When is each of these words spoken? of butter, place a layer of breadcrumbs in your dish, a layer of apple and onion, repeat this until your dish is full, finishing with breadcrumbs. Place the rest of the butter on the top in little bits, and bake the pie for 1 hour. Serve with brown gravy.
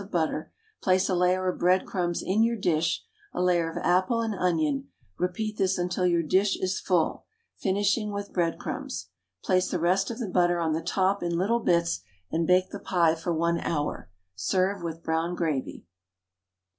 of 0.01 0.09
butter, 0.09 0.51
place 0.81 1.07
a 1.07 1.13
layer 1.13 1.47
of 1.47 1.59
breadcrumbs 1.59 2.23
in 2.23 2.41
your 2.41 2.55
dish, 2.55 3.03
a 3.35 3.39
layer 3.39 3.69
of 3.69 3.77
apple 3.85 4.19
and 4.21 4.33
onion, 4.33 4.87
repeat 5.19 5.57
this 5.57 5.77
until 5.77 6.07
your 6.07 6.23
dish 6.23 6.57
is 6.57 6.79
full, 6.79 7.23
finishing 7.59 8.11
with 8.11 8.33
breadcrumbs. 8.33 9.09
Place 9.43 9.69
the 9.69 9.77
rest 9.77 10.09
of 10.09 10.17
the 10.17 10.27
butter 10.27 10.59
on 10.59 10.73
the 10.73 10.81
top 10.81 11.21
in 11.21 11.37
little 11.37 11.59
bits, 11.59 12.01
and 12.31 12.47
bake 12.47 12.71
the 12.71 12.79
pie 12.79 13.13
for 13.13 13.31
1 13.31 13.59
hour. 13.59 14.09
Serve 14.33 14.81
with 14.81 15.03
brown 15.03 15.35
gravy. 15.35 15.85